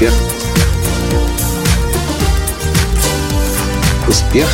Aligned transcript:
Успех. 0.00 0.14
Успех. 4.08 4.48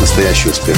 Настоящий 0.00 0.48
успех. 0.48 0.76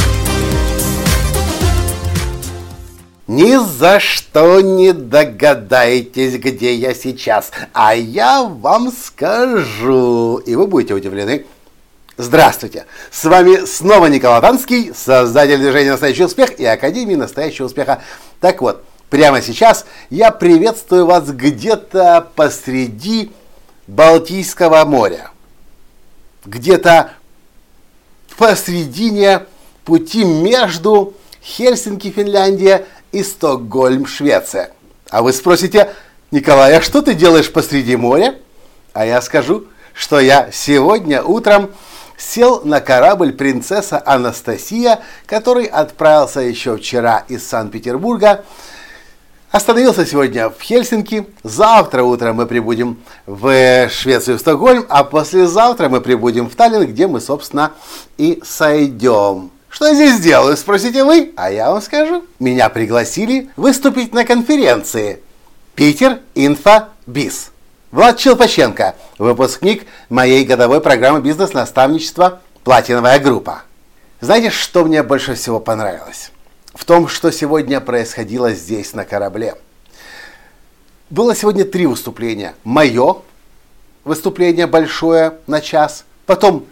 Ни 3.29 3.57
за 3.57 3.98
что 3.98 4.61
не 4.61 4.93
догадаетесь, 4.93 6.34
где 6.34 6.75
я 6.75 6.93
сейчас, 6.93 7.50
а 7.72 7.94
я 7.94 8.43
вам 8.43 8.93
скажу, 8.93 10.36
и 10.36 10.54
вы 10.54 10.66
будете 10.66 10.93
удивлены. 10.93 11.46
Здравствуйте! 12.18 12.85
С 13.11 13.25
вами 13.25 13.64
снова 13.64 14.07
Николай 14.07 14.43
Танский, 14.43 14.93
создатель 14.94 15.57
движения 15.57 15.93
«Настоящий 15.93 16.25
успех» 16.25 16.61
и 16.61 16.66
Академии 16.66 17.14
«Настоящего 17.14 17.66
успеха». 17.66 18.03
Так 18.40 18.61
вот, 18.61 18.85
прямо 19.11 19.43
сейчас 19.43 19.86
я 20.11 20.30
приветствую 20.30 21.07
вас 21.07 21.29
где-то 21.30 22.29
посреди 22.35 23.32
Балтийского 23.86 24.84
моря. 24.84 25.31
Где-то 26.44 27.12
посредине 28.36 29.46
пути 29.84 30.25
между 30.25 31.14
Хельсинки, 31.43 32.11
Финляндия 32.11 32.86
и 33.12 33.22
Стокгольм, 33.22 34.06
Швеция. 34.06 34.70
А 35.11 35.22
вы 35.22 35.33
спросите, 35.33 35.91
Николай, 36.31 36.77
а 36.77 36.83
что 36.83 37.00
ты 37.03 37.14
делаешь 37.14 37.50
посреди 37.50 37.97
моря? 37.97 38.36
А 38.92 39.06
я 39.06 39.22
скажу, 39.22 39.64
что 39.95 40.20
я 40.20 40.50
сегодня 40.53 41.22
утром 41.22 41.70
сел 42.19 42.62
на 42.64 42.81
корабль 42.81 43.33
принцесса 43.33 44.03
Анастасия, 44.05 45.01
который 45.25 45.64
отправился 45.64 46.41
еще 46.41 46.77
вчера 46.77 47.25
из 47.29 47.47
Санкт-Петербурга. 47.48 48.45
Остановился 49.51 50.05
сегодня 50.05 50.51
в 50.51 50.61
Хельсинки. 50.61 51.27
Завтра 51.43 52.03
утром 52.03 52.37
мы 52.37 52.47
прибудем 52.47 52.99
в 53.27 53.89
Швецию, 53.89 54.37
в 54.37 54.41
Стокгольм, 54.41 54.85
а 54.91 55.05
послезавтра 55.05 55.89
мы 55.89 56.03
прибудем 56.03 56.51
в 56.51 56.55
Таллин, 56.55 56.87
где 56.87 57.07
мы, 57.07 57.21
собственно, 57.21 57.73
и 58.19 58.43
сойдем. 58.45 59.51
Что 59.71 59.87
я 59.87 59.95
здесь 59.95 60.21
делаю, 60.21 60.55
спросите 60.57 61.03
вы? 61.03 61.33
А 61.37 61.51
я 61.51 61.71
вам 61.71 61.81
скажу. 61.81 62.25
Меня 62.39 62.69
пригласили 62.69 63.49
выступить 63.57 64.13
на 64.13 64.27
конференции 64.27 65.23
«Питер 65.75 66.19
Инфо 66.35 66.89
Биз». 67.07 67.51
Влад 67.91 68.19
Челпаченко, 68.19 68.97
выпускник 69.17 69.87
моей 70.11 70.45
годовой 70.45 70.83
программы 70.83 71.23
бизнес-наставничества 71.23 72.41
«Платиновая 72.65 73.19
группа». 73.19 73.63
Знаете, 74.21 74.51
что 74.51 74.85
мне 74.85 75.03
больше 75.03 75.35
всего 75.35 75.59
понравилось? 75.59 76.33
В 76.79 76.84
том, 76.84 77.09
что 77.09 77.33
сегодня 77.33 77.81
происходило 77.81 78.53
здесь, 78.53 78.95
на 78.95 79.05
корабле. 79.05 79.57
Было 81.11 81.35
сегодня 81.35 81.65
три 81.65 81.87
выступления. 81.87 82.55
Мое 82.62 83.17
выступление 84.05 84.69
большое 84.69 85.39
на 85.48 85.61
час, 85.61 86.05
потом 86.25 86.67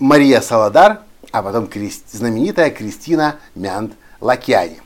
Мария 0.00 0.40
Саладар, 0.40 0.98
а 1.30 1.44
потом 1.44 1.70
знаменитая 2.10 2.70
Кристина 2.70 3.36
Мянд 3.54 3.92
Лакьяни 4.20 4.80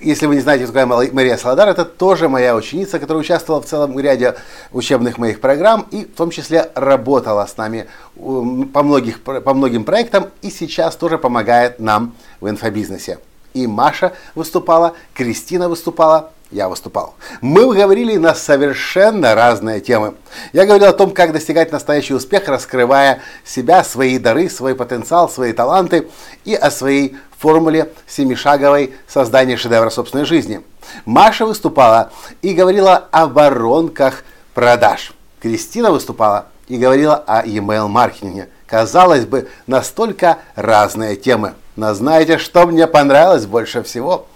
если 0.00 0.26
вы 0.26 0.34
не 0.34 0.40
знаете, 0.40 0.64
кто 0.64 0.72
такая 0.72 1.12
Мария 1.12 1.36
Саладар, 1.36 1.68
это 1.68 1.84
тоже 1.84 2.28
моя 2.28 2.56
ученица, 2.56 2.98
которая 2.98 3.20
участвовала 3.20 3.62
в 3.62 3.66
целом 3.66 3.96
ряде 4.00 4.34
учебных 4.72 5.18
моих 5.18 5.40
программ 5.40 5.86
и 5.92 6.06
в 6.06 6.16
том 6.16 6.30
числе 6.30 6.72
работала 6.74 7.46
с 7.46 7.56
нами 7.56 7.86
по, 8.16 8.82
многих, 8.82 9.22
по 9.22 9.54
многим 9.54 9.84
проектам 9.84 10.30
и 10.40 10.50
сейчас 10.50 10.96
тоже 10.96 11.18
помогает 11.18 11.78
нам 11.78 12.16
в 12.40 12.48
инфобизнесе. 12.48 13.18
И 13.54 13.66
Маша 13.66 14.12
выступала, 14.34 14.94
Кристина 15.14 15.68
выступала, 15.68 16.30
я 16.52 16.68
выступал. 16.68 17.14
Мы 17.40 17.74
говорили 17.74 18.16
на 18.16 18.34
совершенно 18.34 19.34
разные 19.34 19.80
темы. 19.80 20.14
Я 20.52 20.66
говорил 20.66 20.88
о 20.88 20.92
том, 20.92 21.10
как 21.10 21.32
достигать 21.32 21.72
настоящий 21.72 22.14
успех, 22.14 22.46
раскрывая 22.46 23.20
себя, 23.44 23.82
свои 23.82 24.18
дары, 24.18 24.50
свой 24.50 24.74
потенциал, 24.74 25.28
свои 25.28 25.52
таланты 25.52 26.08
и 26.44 26.54
о 26.54 26.70
своей 26.70 27.16
формуле 27.38 27.90
семишаговой 28.06 28.94
создания 29.08 29.56
шедевра 29.56 29.90
собственной 29.90 30.26
жизни. 30.26 30.60
Маша 31.06 31.46
выступала 31.46 32.10
и 32.42 32.52
говорила 32.52 33.08
о 33.10 33.26
воронках 33.26 34.24
продаж. 34.54 35.12
Кристина 35.40 35.90
выступала 35.90 36.46
и 36.68 36.76
говорила 36.76 37.16
о 37.16 37.44
e-mail 37.44 37.88
маркетинге. 37.88 38.48
Казалось 38.66 39.26
бы, 39.26 39.48
настолько 39.66 40.38
разные 40.54 41.16
темы. 41.16 41.54
Но 41.76 41.94
знаете, 41.94 42.38
что 42.38 42.66
мне 42.66 42.86
понравилось 42.86 43.46
больше 43.46 43.82
всего? 43.82 44.26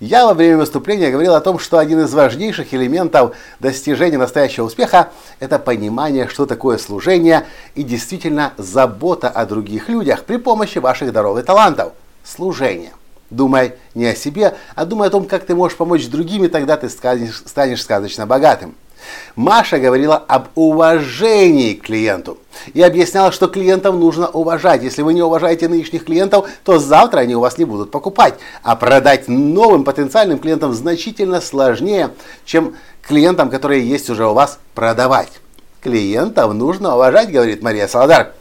Я 0.00 0.26
во 0.26 0.32
время 0.32 0.56
выступления 0.56 1.10
говорил 1.10 1.34
о 1.34 1.40
том, 1.42 1.58
что 1.58 1.78
один 1.78 2.00
из 2.00 2.14
важнейших 2.14 2.72
элементов 2.72 3.36
достижения 3.60 4.16
настоящего 4.16 4.64
успеха– 4.64 5.10
это 5.40 5.58
понимание, 5.58 6.26
что 6.26 6.46
такое 6.46 6.78
служение 6.78 7.46
и 7.74 7.82
действительно 7.82 8.54
забота 8.56 9.28
о 9.28 9.44
других 9.44 9.90
людях 9.90 10.24
при 10.24 10.38
помощи 10.38 10.78
ваших 10.78 11.12
даров 11.12 11.38
и 11.38 11.42
талантов. 11.42 11.92
Служение. 12.24 12.92
Думай 13.28 13.74
не 13.94 14.06
о 14.06 14.14
себе, 14.16 14.56
а 14.74 14.86
думай 14.86 15.08
о 15.08 15.10
том, 15.10 15.26
как 15.26 15.44
ты 15.44 15.54
можешь 15.54 15.76
помочь 15.76 16.08
другим, 16.08 16.44
и 16.44 16.48
тогда 16.48 16.78
ты 16.78 16.88
станешь, 16.88 17.82
сказочно 17.82 18.26
богатым. 18.26 18.74
Маша 19.36 19.78
говорила 19.78 20.16
об 20.16 20.48
уважении 20.54 21.74
к 21.74 21.84
клиенту 21.84 22.38
и 22.74 22.82
объясняла, 22.82 23.32
что 23.32 23.48
клиентов 23.48 23.94
нужно 23.94 24.28
уважать. 24.28 24.82
Если 24.82 25.02
вы 25.02 25.14
не 25.14 25.22
уважаете 25.22 25.68
нынешних 25.68 26.04
клиентов, 26.04 26.48
то 26.64 26.78
завтра 26.78 27.20
они 27.20 27.34
у 27.36 27.40
вас 27.40 27.58
не 27.58 27.64
будут 27.64 27.90
покупать. 27.90 28.34
А 28.62 28.76
продать 28.76 29.28
новым 29.28 29.84
потенциальным 29.84 30.38
клиентам 30.38 30.74
значительно 30.74 31.40
сложнее, 31.40 32.10
чем 32.44 32.76
клиентам, 33.02 33.50
которые 33.50 33.88
есть 33.88 34.10
уже 34.10 34.26
у 34.26 34.34
вас, 34.34 34.58
продавать. 34.74 35.40
Клиентов 35.80 36.52
нужно 36.52 36.94
уважать, 36.94 37.30
говорит 37.30 37.62
Мария 37.62 37.88
Саладар. 37.88 38.32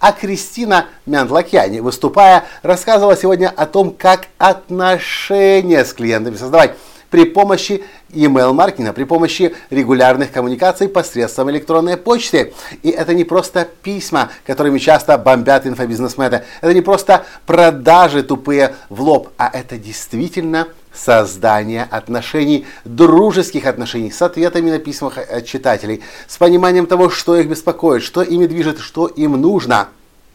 А 0.00 0.12
Кристина 0.12 0.86
Мяндлакьяни, 1.06 1.80
выступая, 1.80 2.44
рассказывала 2.62 3.16
сегодня 3.16 3.52
о 3.54 3.66
том, 3.66 3.90
как 3.90 4.28
отношения 4.38 5.84
с 5.84 5.92
клиентами 5.92 6.36
создавать 6.36 6.74
при 7.10 7.24
помощи 7.24 7.82
email 8.10 8.52
маркетинга, 8.52 8.92
при 8.92 9.04
помощи 9.04 9.54
регулярных 9.70 10.30
коммуникаций 10.32 10.88
посредством 10.88 11.50
электронной 11.50 11.96
почты. 11.96 12.52
И 12.82 12.90
это 12.90 13.14
не 13.14 13.24
просто 13.24 13.66
письма, 13.82 14.30
которыми 14.46 14.78
часто 14.78 15.16
бомбят 15.16 15.66
инфобизнесмены, 15.66 16.42
это 16.60 16.74
не 16.74 16.82
просто 16.82 17.24
продажи 17.46 18.22
тупые 18.22 18.74
в 18.88 19.00
лоб, 19.00 19.28
а 19.36 19.50
это 19.52 19.78
действительно 19.78 20.68
создание 20.92 21.86
отношений, 21.90 22.66
дружеских 22.84 23.66
отношений 23.66 24.10
с 24.10 24.20
ответами 24.20 24.70
на 24.70 24.78
письма 24.78 25.12
от 25.30 25.46
читателей, 25.46 26.02
с 26.26 26.36
пониманием 26.38 26.86
того, 26.86 27.08
что 27.08 27.36
их 27.36 27.48
беспокоит, 27.48 28.02
что 28.02 28.22
ими 28.22 28.46
движет, 28.46 28.80
что 28.80 29.06
им 29.06 29.32
нужно. 29.40 29.88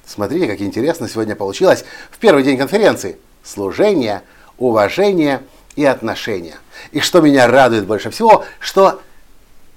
Смотрите, 0.06 0.47
как 0.47 0.62
интересно 0.62 1.09
сегодня 1.09 1.35
получилось 1.35 1.85
в 2.12 2.17
первый 2.17 2.44
день 2.44 2.57
конференции. 2.57 3.17
Служение, 3.44 4.22
уважение– 4.57 5.41
и 5.75 5.85
отношения. 5.85 6.56
И 6.91 7.00
что 7.00 7.22
меня 7.22 7.47
радует 7.47 7.85
больше 7.85 8.09
всего, 8.09 8.45
что 8.59 9.01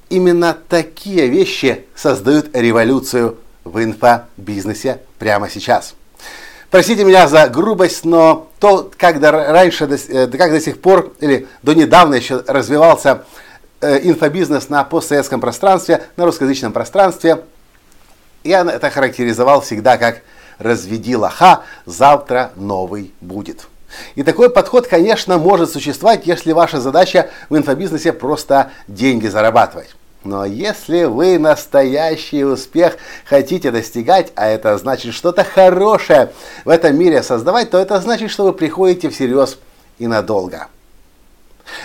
именно 0.08 0.56
такие 0.68 1.28
вещи 1.28 1.84
создают 1.94 2.54
революцию 2.56 3.38
в 3.64 3.82
инфобизнесе 3.82 5.00
прямо 5.18 5.50
сейчас. 5.50 5.94
Простите 6.70 7.04
меня 7.04 7.28
за 7.28 7.48
грубость, 7.48 8.04
но 8.04 8.48
то, 8.58 8.90
как 8.96 9.20
до, 9.20 9.30
раньше, 9.30 9.84
э, 9.84 10.26
как 10.26 10.50
до 10.50 10.60
сих 10.60 10.80
пор, 10.80 11.14
или 11.20 11.46
до 11.62 11.74
недавно 11.74 12.14
еще 12.16 12.42
развивался 12.46 13.24
э, 13.80 14.00
инфобизнес 14.02 14.68
на 14.68 14.82
постсоветском 14.84 15.40
пространстве, 15.40 16.04
на 16.16 16.24
русскоязычном 16.24 16.72
пространстве, 16.72 17.44
я 18.42 18.62
это 18.62 18.90
характеризовал 18.90 19.60
всегда 19.60 19.96
как 19.96 20.22
«разведи 20.58 21.16
лоха, 21.16 21.62
завтра 21.84 22.52
новый 22.56 23.12
будет». 23.20 23.68
И 24.14 24.22
такой 24.22 24.50
подход, 24.50 24.86
конечно, 24.86 25.38
может 25.38 25.70
существовать, 25.70 26.26
если 26.26 26.52
ваша 26.52 26.80
задача 26.80 27.30
в 27.48 27.56
инфобизнесе 27.56 28.12
просто 28.12 28.70
деньги 28.88 29.26
зарабатывать. 29.26 29.94
Но 30.24 30.44
если 30.44 31.04
вы 31.04 31.38
настоящий 31.38 32.44
успех 32.44 32.96
хотите 33.24 33.70
достигать, 33.70 34.32
а 34.34 34.48
это 34.48 34.76
значит 34.76 35.14
что-то 35.14 35.44
хорошее 35.44 36.32
в 36.64 36.68
этом 36.68 36.98
мире 36.98 37.22
создавать, 37.22 37.70
то 37.70 37.78
это 37.78 38.00
значит, 38.00 38.30
что 38.30 38.44
вы 38.44 38.52
приходите 38.52 39.08
всерьез 39.08 39.58
и 39.98 40.06
надолго. 40.08 40.66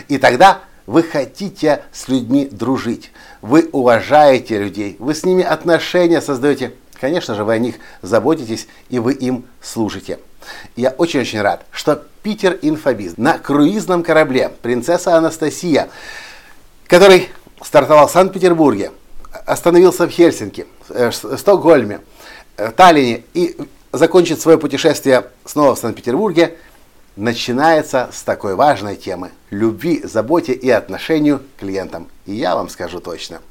И 0.07 0.17
тогда 0.17 0.61
вы 0.87 1.03
хотите 1.03 1.83
с 1.93 2.07
людьми 2.07 2.47
дружить, 2.51 3.11
вы 3.41 3.69
уважаете 3.71 4.57
людей, 4.57 4.95
вы 4.99 5.13
с 5.13 5.23
ними 5.23 5.43
отношения 5.43 6.21
создаете. 6.21 6.73
Конечно 7.01 7.33
же, 7.33 7.43
вы 7.43 7.53
о 7.53 7.57
них 7.57 7.75
заботитесь 8.03 8.67
и 8.89 8.99
вы 8.99 9.13
им 9.13 9.45
служите. 9.59 10.19
Я 10.75 10.91
очень-очень 10.91 11.41
рад, 11.41 11.65
что 11.71 12.03
Питер 12.21 12.59
Инфобиз 12.61 13.17
на 13.17 13.39
круизном 13.39 14.03
корабле 14.03 14.49
«Принцесса 14.61 15.17
Анастасия», 15.17 15.89
который 16.85 17.29
стартовал 17.63 18.07
в 18.07 18.11
Санкт-Петербурге, 18.11 18.91
остановился 19.47 20.05
в 20.05 20.11
Хельсинки, 20.11 20.67
э, 20.89 21.11
Стокгольме, 21.11 22.01
э, 22.57 22.69
Таллине 22.69 23.23
и 23.33 23.57
закончит 23.91 24.39
свое 24.39 24.59
путешествие 24.59 25.25
снова 25.43 25.73
в 25.73 25.79
Санкт-Петербурге, 25.79 26.55
начинается 27.15 28.09
с 28.13 28.21
такой 28.21 28.53
важной 28.53 28.95
темы– 28.95 29.31
любви, 29.49 30.01
заботе 30.03 30.53
и 30.53 30.69
отношению 30.69 31.39
к 31.39 31.61
клиентам. 31.61 32.09
И 32.27 32.35
я 32.35 32.55
вам 32.55 32.69
скажу 32.69 32.99
точно. 32.99 33.41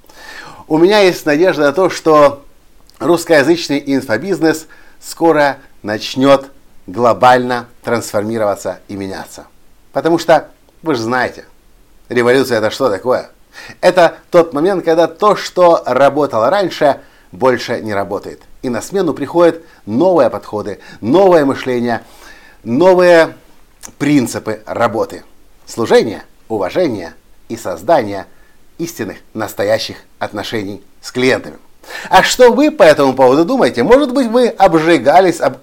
У 0.69 0.79
меня 0.79 1.00
есть 1.00 1.26
надежда 1.26 1.62
на 1.62 1.73
то, 1.73 1.91
что 1.91 2.44
русскоязычный 3.00 3.82
инфобизнес 3.85 4.69
скоро 5.00 5.58
начнет 5.82 6.50
глобально 6.87 7.67
трансформироваться 7.82 8.81
и 8.88 8.94
меняться. 8.94 9.47
Потому 9.93 10.19
что, 10.19 10.50
вы 10.82 10.94
же 10.94 11.02
знаете, 11.02 11.47
революция 12.08 12.58
это 12.58 12.70
что 12.70 12.91
такое? 12.91 13.31
Это 13.81 14.19
тот 14.31 14.52
момент, 14.52 14.85
когда 14.85 15.08
то, 15.08 15.35
что 15.35 15.82
работало 15.87 16.50
раньше, 16.50 17.00
больше 17.32 17.81
не 17.81 17.94
работает. 17.94 18.43
И 18.62 18.69
на 18.69 18.82
смену 18.82 19.14
приходят 19.14 19.62
новые 19.87 20.31
подходы, 20.31 20.81
новое 21.00 21.44
мышление, 21.44 22.03
новые 22.62 23.35
принципы 23.99 24.62
работы. 24.67 25.25
Служение, 25.67 26.25
уважение 26.49 27.14
и 27.49 27.56
создание 27.56 28.26
истинных, 28.79 29.19
настоящих 29.35 29.96
отношений 30.19 30.82
с 31.00 31.12
клиентами. 31.12 31.58
А 32.08 32.22
что 32.22 32.52
вы 32.52 32.70
по 32.70 32.82
этому 32.82 33.14
поводу 33.14 33.44
думаете? 33.44 33.82
Может 33.82 34.12
быть, 34.12 34.28
вы 34.28 34.48
обжигались 34.48 35.40
об 35.40 35.58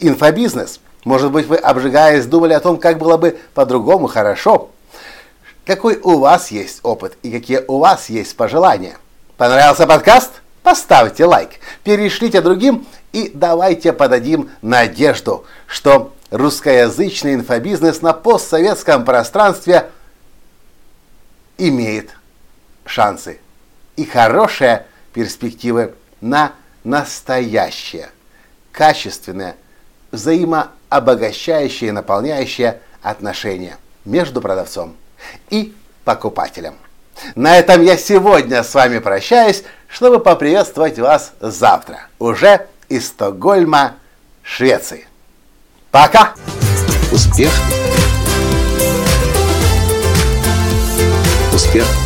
инфобизнес? 0.00 0.80
Может 1.04 1.30
быть, 1.30 1.46
вы 1.46 1.56
обжигаясь 1.56 2.26
думали 2.26 2.52
о 2.52 2.60
том, 2.60 2.78
как 2.78 2.98
было 2.98 3.16
бы 3.16 3.38
по-другому 3.54 4.06
хорошо? 4.06 4.70
Какой 5.64 5.96
у 5.96 6.18
вас 6.18 6.50
есть 6.50 6.80
опыт 6.82 7.16
и 7.22 7.30
какие 7.30 7.62
у 7.66 7.78
вас 7.78 8.08
есть 8.08 8.36
пожелания? 8.36 8.96
Понравился 9.36 9.86
подкаст? 9.86 10.30
Поставьте 10.62 11.24
лайк, 11.24 11.60
перешлите 11.84 12.40
другим 12.40 12.86
и 13.12 13.30
давайте 13.32 13.92
подадим 13.92 14.50
надежду, 14.62 15.44
что 15.66 16.12
русскоязычный 16.30 17.34
инфобизнес 17.34 18.02
на 18.02 18.12
постсоветском 18.12 19.04
пространстве 19.04 19.90
имеет 21.56 22.10
шансы 22.84 23.38
и 23.96 24.04
хорошие 24.04 24.86
перспективы 25.16 25.94
на 26.20 26.52
настоящее, 26.84 28.10
качественное, 28.70 29.56
взаимообогащающее 30.12 31.88
и 31.88 31.92
наполняющее 31.92 32.80
отношения 33.00 33.78
между 34.04 34.42
продавцом 34.42 34.94
и 35.48 35.74
покупателем. 36.04 36.74
На 37.34 37.56
этом 37.56 37.82
я 37.82 37.96
сегодня 37.96 38.62
с 38.62 38.74
вами 38.74 38.98
прощаюсь, 38.98 39.64
чтобы 39.88 40.20
поприветствовать 40.20 40.98
вас 40.98 41.32
завтра, 41.40 42.00
уже 42.18 42.66
из 42.90 43.06
Стокгольма, 43.06 43.94
Швеции. 44.42 45.08
Пока! 45.90 46.34
Успех! 47.10 47.50
Успех! 51.54 52.05